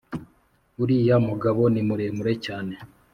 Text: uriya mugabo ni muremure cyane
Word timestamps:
uriya 0.83 1.15
mugabo 1.27 1.61
ni 1.73 1.81
muremure 1.87 2.33
cyane 2.45 2.73